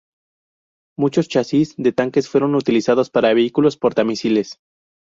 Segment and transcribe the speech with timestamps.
[0.97, 4.57] Muchos chasis de tanques fueron utilizados para vehículos porta-misiles.